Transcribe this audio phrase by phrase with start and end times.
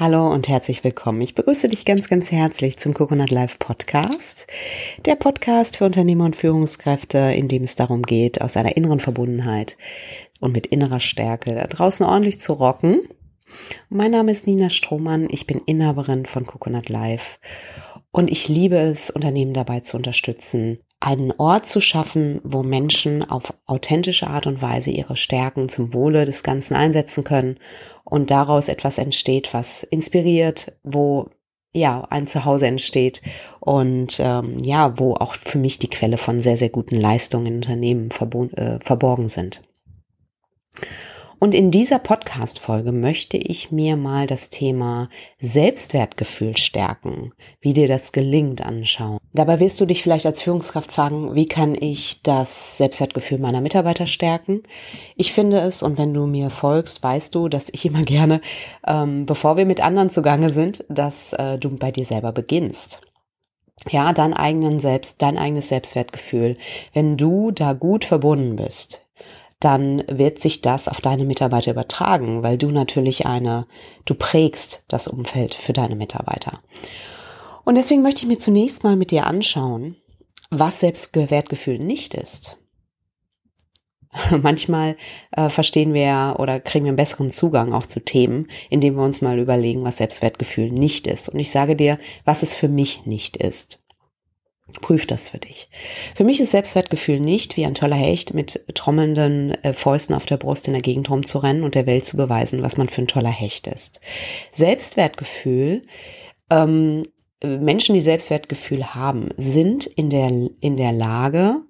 [0.00, 1.20] Hallo und herzlich willkommen.
[1.22, 4.46] Ich begrüße dich ganz, ganz herzlich zum Coconut Live Podcast.
[5.06, 9.76] Der Podcast für Unternehmer und Führungskräfte, in dem es darum geht, aus einer inneren Verbundenheit
[10.38, 13.08] und mit innerer Stärke da draußen ordentlich zu rocken.
[13.88, 15.26] Mein Name ist Nina Strohmann.
[15.32, 17.40] Ich bin Inhaberin von Coconut Live
[18.12, 23.54] und ich liebe es, Unternehmen dabei zu unterstützen, einen Ort zu schaffen, wo Menschen auf
[23.66, 27.58] authentische Art und Weise ihre Stärken zum Wohle des Ganzen einsetzen können
[28.04, 31.28] und daraus etwas entsteht, was inspiriert, wo
[31.72, 33.22] ja ein Zuhause entsteht
[33.60, 37.54] und ähm, ja, wo auch für mich die Quelle von sehr, sehr guten Leistungen in
[37.56, 38.10] Unternehmen
[38.56, 39.62] äh, verborgen sind.
[41.40, 48.10] Und in dieser Podcast-Folge möchte ich mir mal das Thema Selbstwertgefühl stärken, wie dir das
[48.10, 49.18] gelingt, anschauen.
[49.32, 54.08] Dabei wirst du dich vielleicht als Führungskraft fragen, wie kann ich das Selbstwertgefühl meiner Mitarbeiter
[54.08, 54.64] stärken?
[55.14, 58.40] Ich finde es, und wenn du mir folgst, weißt du, dass ich immer gerne,
[58.84, 63.00] ähm, bevor wir mit anderen zugange sind, dass äh, du bei dir selber beginnst
[63.90, 66.56] ja, dein eigenen Selbst, dein eigenes Selbstwertgefühl.
[66.94, 69.07] Wenn du da gut verbunden bist,
[69.60, 73.66] dann wird sich das auf deine Mitarbeiter übertragen, weil du natürlich eine,
[74.04, 76.60] du prägst das Umfeld für deine Mitarbeiter.
[77.64, 79.96] Und deswegen möchte ich mir zunächst mal mit dir anschauen,
[80.50, 82.56] was Selbstwertgefühl nicht ist.
[84.42, 84.96] Manchmal
[85.32, 89.20] äh, verstehen wir oder kriegen wir einen besseren Zugang auch zu Themen, indem wir uns
[89.20, 91.28] mal überlegen, was Selbstwertgefühl nicht ist.
[91.28, 93.82] Und ich sage dir, was es für mich nicht ist.
[94.82, 95.70] Prüf das für dich.
[96.14, 100.36] Für mich ist Selbstwertgefühl nicht wie ein toller Hecht mit trommelnden äh, Fäusten auf der
[100.36, 103.30] Brust in der Gegend rumzurennen und der Welt zu beweisen, was man für ein toller
[103.30, 104.00] Hecht ist.
[104.52, 105.82] Selbstwertgefühl,
[106.50, 107.02] ähm,
[107.42, 110.28] Menschen, die Selbstwertgefühl haben, sind in der,
[110.60, 111.62] in der Lage,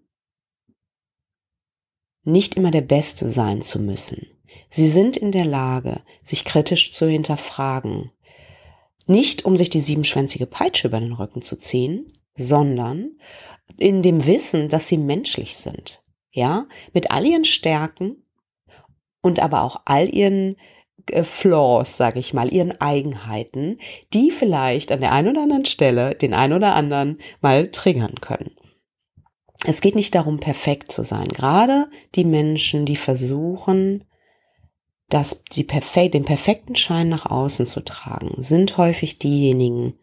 [2.25, 4.27] nicht immer der Beste sein zu müssen.
[4.71, 8.11] Sie sind in der Lage, sich kritisch zu hinterfragen.
[9.07, 13.19] Nicht um sich die siebenschwänzige Peitsche über den Rücken zu ziehen, sondern
[13.79, 16.03] in dem Wissen, dass sie menschlich sind.
[16.31, 18.25] Ja, mit all ihren Stärken
[19.23, 20.57] und aber auch all ihren
[21.11, 23.79] äh, Flaws, sage ich mal, ihren Eigenheiten,
[24.13, 28.55] die vielleicht an der einen oder anderen Stelle den einen oder anderen mal triggern können.
[29.65, 31.27] Es geht nicht darum, perfekt zu sein.
[31.27, 34.05] Gerade die Menschen, die versuchen,
[35.09, 39.99] das, die perfekt, den perfekten Schein nach außen zu tragen, sind häufig diejenigen,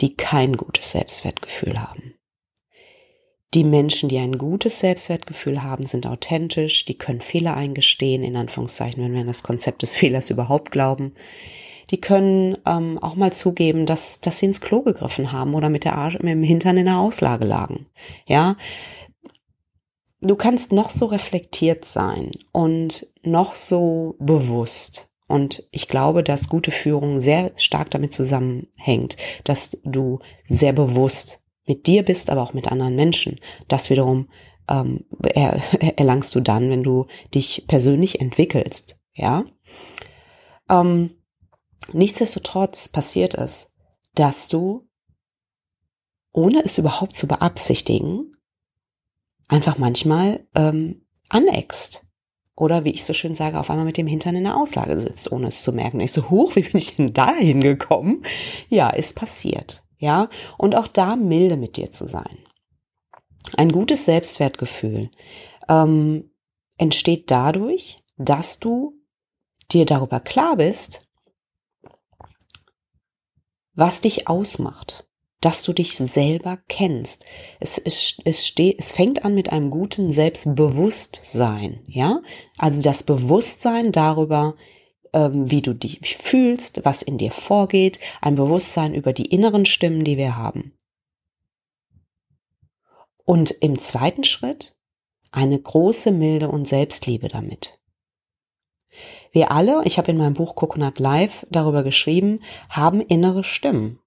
[0.00, 2.14] die kein gutes Selbstwertgefühl haben.
[3.54, 9.02] Die Menschen, die ein gutes Selbstwertgefühl haben, sind authentisch, die können Fehler eingestehen, in Anführungszeichen,
[9.02, 11.14] wenn wir an das Konzept des Fehlers überhaupt glauben.
[11.90, 15.84] Die können ähm, auch mal zugeben, dass, dass sie ins Klo gegriffen haben oder mit,
[15.84, 17.86] der Arsch, mit dem Hintern in der Auslage lagen.
[18.26, 18.56] Ja,
[20.20, 25.05] du kannst noch so reflektiert sein und noch so bewusst.
[25.28, 31.86] Und ich glaube, dass gute Führung sehr stark damit zusammenhängt, dass du sehr bewusst mit
[31.86, 33.40] dir bist, aber auch mit anderen Menschen.
[33.66, 34.28] Das wiederum
[34.68, 35.04] ähm,
[35.34, 35.60] er,
[35.98, 38.98] erlangst du dann, wenn du dich persönlich entwickelst.
[39.14, 39.44] Ja.
[40.68, 41.10] Ähm,
[41.92, 43.72] nichtsdestotrotz passiert es,
[44.14, 44.88] dass du,
[46.32, 48.32] ohne es überhaupt zu beabsichtigen,
[49.48, 52.05] einfach manchmal ähm, aneckst
[52.56, 55.30] oder wie ich so schön sage, auf einmal mit dem Hintern in der Auslage sitzt,
[55.30, 56.00] ohne es zu merken.
[56.00, 58.24] Ich so, hoch, wie bin ich denn da hingekommen?
[58.68, 59.84] Ja, ist passiert.
[59.98, 60.28] Ja,
[60.58, 62.38] und auch da milde mit dir zu sein.
[63.56, 65.10] Ein gutes Selbstwertgefühl
[65.68, 66.30] ähm,
[66.78, 68.94] entsteht dadurch, dass du
[69.70, 71.06] dir darüber klar bist,
[73.74, 75.05] was dich ausmacht
[75.46, 77.24] dass du dich selber kennst.
[77.60, 82.20] Es, es, es, steht, es fängt an mit einem guten Selbstbewusstsein, ja?
[82.58, 84.56] Also das Bewusstsein darüber,
[85.12, 90.02] ähm, wie du dich fühlst, was in dir vorgeht, ein Bewusstsein über die inneren Stimmen,
[90.02, 90.76] die wir haben.
[93.24, 94.74] Und im zweiten Schritt
[95.30, 97.78] eine große Milde und Selbstliebe damit.
[99.30, 104.00] Wir alle, ich habe in meinem Buch Coconut Live darüber geschrieben, haben innere Stimmen.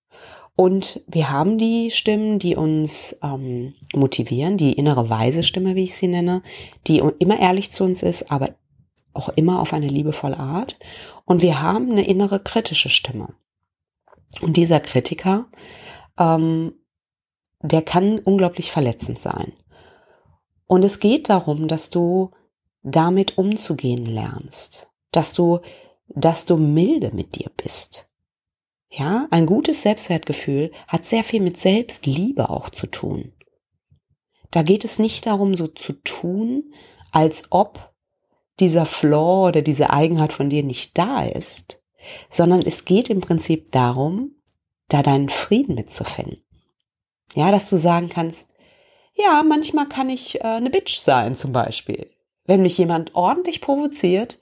[0.60, 5.96] Und wir haben die Stimmen, die uns ähm, motivieren, die innere weise Stimme, wie ich
[5.96, 6.44] sie nenne,
[6.86, 8.50] die immer ehrlich zu uns ist, aber
[9.14, 10.78] auch immer auf eine liebevolle Art.
[11.24, 13.36] Und wir haben eine innere kritische Stimme.
[14.42, 15.46] Und dieser Kritiker,
[16.18, 16.74] ähm,
[17.62, 19.54] der kann unglaublich verletzend sein.
[20.68, 22.32] Und es geht darum, dass du
[22.84, 25.62] damit umzugehen lernst, dass du,
[26.10, 28.09] dass du milde mit dir bist
[28.92, 33.34] ja, ein gutes Selbstwertgefühl hat sehr viel mit Selbstliebe auch zu tun.
[34.52, 36.74] Da geht es nicht darum, so zu tun,
[37.12, 37.94] als ob
[38.60, 41.84] dieser Flaw oder diese Eigenheit von dir nicht da ist,
[42.30, 44.36] sondern es geht im Prinzip darum,
[44.88, 46.44] da deinen Frieden mitzufinden.
[47.36, 48.56] Ja, dass du sagen kannst,
[49.16, 52.10] ja, manchmal kann ich äh, eine Bitch sein zum Beispiel.
[52.46, 54.40] Wenn mich jemand ordentlich provoziert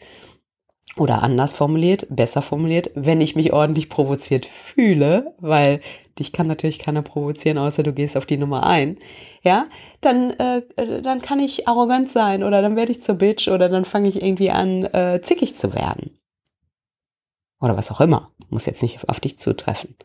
[0.95, 5.81] oder anders formuliert, besser formuliert, wenn ich mich ordentlich provoziert fühle, weil
[6.18, 8.98] dich kann natürlich keiner provozieren, außer du gehst auf die Nummer ein,
[9.44, 9.68] ja,
[10.01, 13.69] dann, äh, äh dann kann ich arrogant sein oder dann werde ich zur Bitch oder
[13.69, 16.18] dann fange ich irgendwie an, äh, zickig zu werden.
[17.60, 18.31] Oder was auch immer.
[18.50, 19.95] Muss jetzt nicht auf dich zutreffen.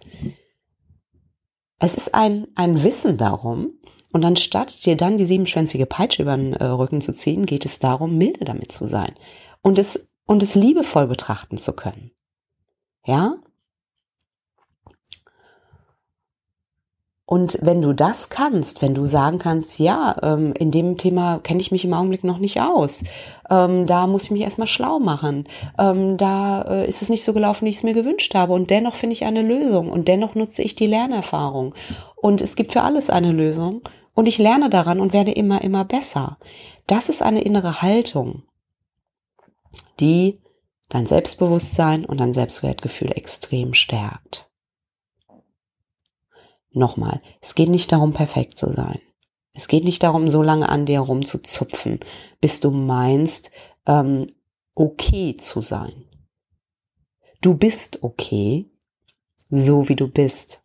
[1.78, 3.74] Es ist ein, ein Wissen darum,
[4.12, 7.78] und anstatt dir dann die siebenschwänzige Peitsche über den äh, Rücken zu ziehen, geht es
[7.78, 9.14] darum, milde damit zu sein
[9.62, 12.12] und es, und es liebevoll betrachten zu können.
[13.04, 13.36] Ja?
[17.32, 21.62] Und wenn du das kannst, wenn du sagen kannst, ja, ähm, in dem Thema kenne
[21.62, 23.04] ich mich im Augenblick noch nicht aus,
[23.48, 25.48] ähm, da muss ich mich erstmal schlau machen,
[25.78, 28.68] ähm, da äh, ist es nicht so gelaufen, wie ich es mir gewünscht habe und
[28.68, 31.74] dennoch finde ich eine Lösung und dennoch nutze ich die Lernerfahrung
[32.16, 33.80] und es gibt für alles eine Lösung
[34.12, 36.36] und ich lerne daran und werde immer, immer besser.
[36.86, 38.42] Das ist eine innere Haltung,
[40.00, 40.40] die
[40.88, 44.50] dein Selbstbewusstsein und dein Selbstwertgefühl extrem stärkt.
[46.70, 49.00] Nochmal, es geht nicht darum, perfekt zu sein.
[49.54, 52.00] Es geht nicht darum, so lange an dir rumzuzupfen,
[52.40, 53.50] bis du meinst,
[53.86, 54.26] ähm,
[54.74, 56.04] okay zu sein.
[57.40, 58.70] Du bist okay,
[59.50, 60.62] so wie du bist.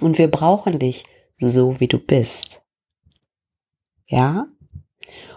[0.00, 1.04] Und wir brauchen dich,
[1.36, 2.62] so wie du bist.
[4.06, 4.46] Ja?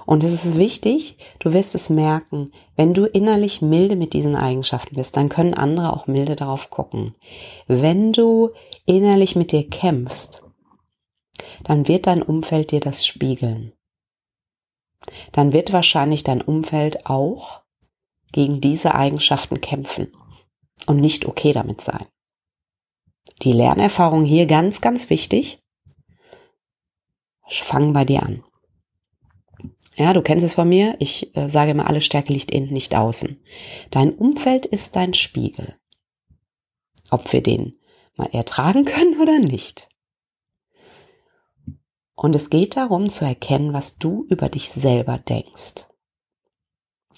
[0.05, 4.95] Und es ist wichtig, du wirst es merken, wenn du innerlich milde mit diesen Eigenschaften
[4.95, 7.15] bist, dann können andere auch milde darauf gucken.
[7.67, 8.49] Wenn du
[8.85, 10.43] innerlich mit dir kämpfst,
[11.63, 13.73] dann wird dein Umfeld dir das spiegeln.
[15.31, 17.61] Dann wird wahrscheinlich dein Umfeld auch
[18.31, 20.13] gegen diese Eigenschaften kämpfen
[20.87, 22.05] und nicht okay damit sein.
[23.41, 25.59] Die Lernerfahrung hier ganz, ganz wichtig.
[27.47, 28.43] Fang bei dir an.
[29.95, 30.95] Ja, du kennst es von mir.
[30.99, 33.39] Ich äh, sage immer, alle Stärke liegt innen, nicht außen.
[33.89, 35.75] Dein Umfeld ist dein Spiegel.
[37.09, 37.77] Ob wir den
[38.15, 39.89] mal ertragen können oder nicht.
[42.15, 45.87] Und es geht darum zu erkennen, was du über dich selber denkst.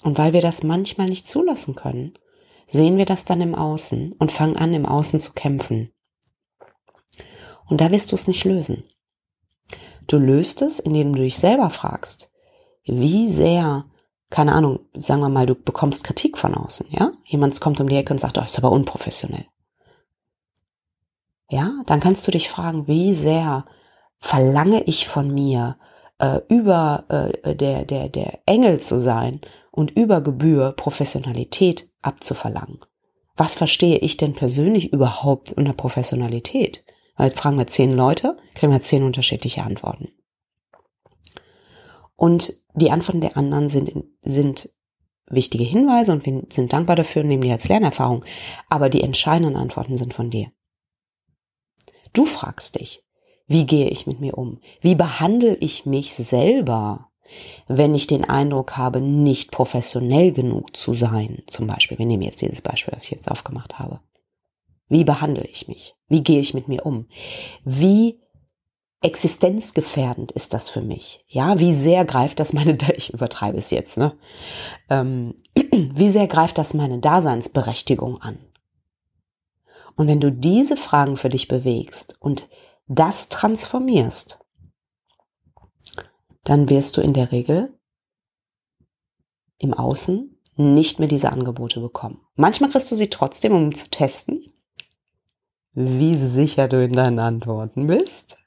[0.02, 2.18] Und weil wir das manchmal nicht zulassen können,
[2.66, 5.92] sehen wir das dann im Außen und fangen an, im Außen zu kämpfen.
[7.66, 8.84] Und da wirst du es nicht lösen.
[10.06, 12.30] Du löst es, indem du dich selber fragst,
[12.84, 13.84] wie sehr,
[14.30, 17.12] keine Ahnung, sagen wir mal, du bekommst Kritik von außen, ja?
[17.24, 19.46] Jemand kommt um die Ecke und sagt, oh, ist aber unprofessionell.
[21.50, 23.66] Ja, dann kannst du dich fragen, wie sehr
[24.18, 25.76] verlange ich von mir,
[26.18, 29.40] äh, über äh, der, der, der Engel zu sein
[29.70, 32.78] und über Gebühr Professionalität abzuverlangen.
[33.36, 36.84] Was verstehe ich denn persönlich überhaupt unter Professionalität?
[37.16, 40.12] Weil jetzt fragen wir zehn Leute, kriegen wir zehn unterschiedliche Antworten.
[42.16, 43.92] Und die Antworten der anderen sind,
[44.22, 44.68] sind
[45.28, 48.24] wichtige Hinweise und wir sind dankbar dafür und nehmen die als Lernerfahrung.
[48.68, 50.50] Aber die entscheidenden Antworten sind von dir.
[52.12, 53.02] Du fragst dich,
[53.46, 54.60] wie gehe ich mit mir um?
[54.80, 57.10] Wie behandle ich mich selber,
[57.66, 61.42] wenn ich den Eindruck habe, nicht professionell genug zu sein?
[61.46, 64.00] Zum Beispiel, wir nehmen jetzt dieses Beispiel, das ich jetzt aufgemacht habe.
[64.88, 65.94] Wie behandle ich mich?
[66.08, 67.06] Wie gehe ich mit mir um?
[67.64, 68.20] Wie
[69.04, 71.24] existenzgefährdend ist das für mich?
[71.28, 74.16] Ja, wie sehr greift das meine, ich übertreibe es jetzt, ne?
[74.88, 78.38] Ähm, wie sehr greift das meine Daseinsberechtigung an?
[79.96, 82.48] Und wenn du diese Fragen für dich bewegst und
[82.88, 84.40] das transformierst,
[86.42, 87.78] dann wirst du in der Regel
[89.58, 92.20] im Außen nicht mehr diese Angebote bekommen.
[92.36, 94.44] Manchmal kriegst du sie trotzdem, um zu testen,
[95.72, 98.43] wie sicher du in deinen Antworten bist.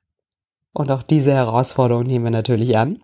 [0.74, 3.00] Und auch diese Herausforderung nehmen wir natürlich an.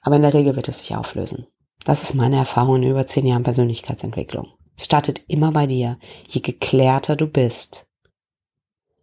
[0.00, 1.46] Aber in der Regel wird es sich auflösen.
[1.84, 4.48] Das ist meine Erfahrung in über zehn Jahren Persönlichkeitsentwicklung.
[4.76, 5.98] Es startet immer bei dir.
[6.28, 7.86] Je geklärter du bist,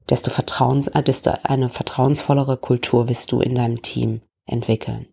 [0.10, 5.12] desto, vertrauens, äh, desto eine vertrauensvollere Kultur wirst du in deinem Team entwickeln.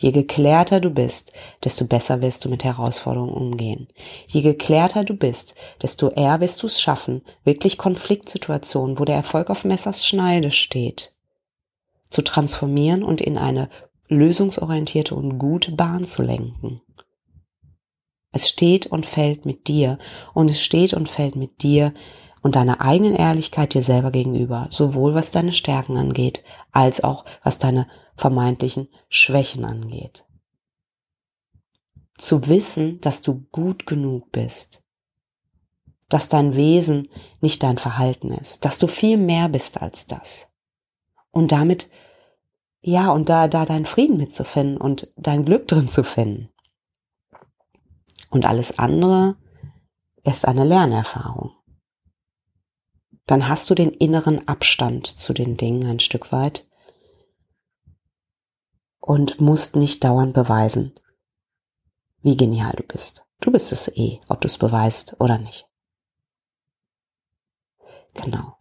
[0.00, 3.86] Je geklärter du bist, desto besser wirst du mit Herausforderungen umgehen.
[4.26, 9.50] Je geklärter du bist, desto eher wirst du es schaffen, wirklich Konfliktsituationen, wo der Erfolg
[9.50, 11.14] auf Messers Schneide steht,
[12.08, 13.68] zu transformieren und in eine
[14.08, 16.80] lösungsorientierte und gute Bahn zu lenken.
[18.32, 19.98] Es steht und fällt mit dir
[20.32, 21.92] und es steht und fällt mit dir
[22.42, 26.42] und deiner eigenen Ehrlichkeit dir selber gegenüber, sowohl was deine Stärken angeht,
[26.72, 30.24] als auch was deine vermeintlichen Schwächen angeht.
[32.16, 34.82] Zu wissen, dass du gut genug bist,
[36.08, 37.08] dass dein Wesen
[37.40, 40.48] nicht dein Verhalten ist, dass du viel mehr bist als das.
[41.30, 41.90] Und damit,
[42.80, 46.50] ja, und da, da deinen Frieden mitzufinden und dein Glück drin zu finden.
[48.28, 49.36] Und alles andere
[50.22, 51.52] ist eine Lernerfahrung.
[53.30, 56.66] Dann hast du den inneren Abstand zu den Dingen ein Stück weit
[58.98, 60.92] und musst nicht dauernd beweisen,
[62.22, 63.24] wie genial du bist.
[63.38, 65.68] Du bist es eh, ob du es beweist oder nicht.
[68.14, 68.56] Genau.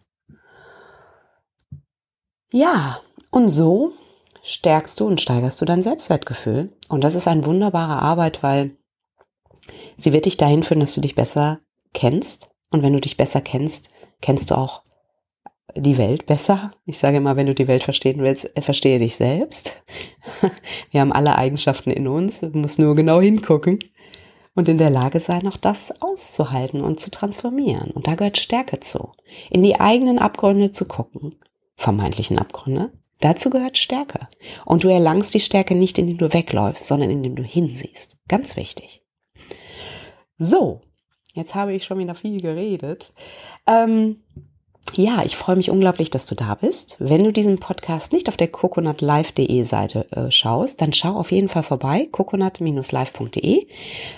[2.52, 3.94] Ja, und so
[4.44, 6.78] stärkst du und steigerst du dein Selbstwertgefühl.
[6.90, 8.78] Und das ist eine wunderbare Arbeit, weil
[9.98, 11.60] sie wird dich dahin führen, dass du dich besser
[11.96, 12.52] kennst.
[12.70, 13.90] Und wenn du dich besser kennst,
[14.22, 14.84] kennst du auch
[15.76, 16.72] die Welt besser.
[16.86, 19.84] Ich sage immer, wenn du die Welt verstehen willst, äh, verstehe dich selbst.
[20.92, 23.80] Wir haben alle Eigenschaften in uns, du musst nur genau hingucken
[24.56, 27.92] und in der Lage sein, auch das auszuhalten und zu transformieren.
[27.92, 29.12] Und da gehört Stärke zu.
[29.50, 31.36] In die eigenen Abgründe zu gucken,
[31.76, 34.28] vermeintlichen Abgründe, dazu gehört Stärke.
[34.66, 38.18] Und du erlangst die Stärke nicht, indem du wegläufst, sondern indem du hinsiehst.
[38.28, 39.04] Ganz wichtig.
[40.38, 40.82] So,
[41.39, 43.12] jetzt habe ich schon wieder viel geredet.
[43.65, 44.17] Ähm,
[44.96, 46.98] ja, ich freue mich unglaublich, dass du da bist.
[47.00, 51.50] Wenn du diesen Podcast nicht auf der coconutlive.de Seite äh, schaust, dann schau auf jeden
[51.50, 53.67] Fall vorbei, coconut-live.de.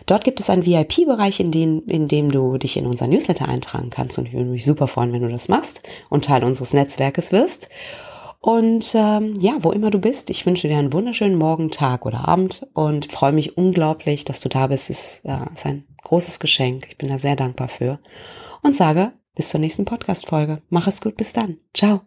[0.05, 1.51] Dort gibt es einen VIP-Bereich, in,
[1.87, 4.17] in dem du dich in unser Newsletter eintragen kannst.
[4.17, 7.69] Und ich würde mich super freuen, wenn du das machst und Teil unseres Netzwerkes wirst.
[8.39, 12.27] Und ähm, ja, wo immer du bist, ich wünsche dir einen wunderschönen Morgen, Tag oder
[12.27, 14.89] Abend und freue mich unglaublich, dass du da bist.
[14.89, 16.87] Es äh, ist ein großes Geschenk.
[16.89, 17.99] Ich bin da sehr dankbar für.
[18.61, 20.61] Und sage bis zur nächsten Podcast-Folge.
[20.69, 21.57] Mach es gut, bis dann.
[21.73, 22.01] Ciao.